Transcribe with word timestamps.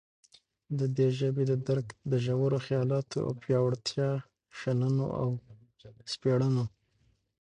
ددي 0.79 1.07
ژبي 1.19 1.43
ددرک 1.51 1.87
دژورو 2.11 2.57
خیالاتو 2.65 3.17
او 3.25 3.31
پیاوړو 3.41 3.79
شننو 4.59 5.05
او 5.21 5.29
سپړنو 6.13 6.65